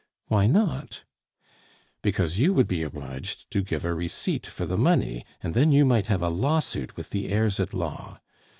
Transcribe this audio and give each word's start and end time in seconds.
"Why 0.29 0.47
not?" 0.47 1.03
"Because 2.01 2.39
you 2.39 2.55
would 2.55 2.67
be 2.67 2.81
obliged 2.81 3.51
to 3.51 3.61
give 3.61 3.85
a 3.85 3.93
receipt 3.93 4.47
for 4.47 4.65
the 4.65 4.75
money, 4.75 5.27
and 5.43 5.53
then 5.53 5.71
you 5.71 5.85
might 5.85 6.07
have 6.07 6.23
a 6.23 6.27
lawsuit 6.29 6.97
with 6.97 7.11
the 7.11 7.29
heirs 7.31 7.59
at 7.59 7.71
law. 7.71 8.19